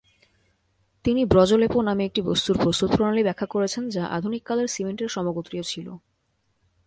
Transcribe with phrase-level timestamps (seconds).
[1.05, 5.87] তিনি ব্রজলেপ নামে একটি বস্তুর প্রস্তুতপ্রণালী ব্যাখ্যা করেছেন যা আধুনিককালের সিমেন্টের সমগোত্রীয় ছিল।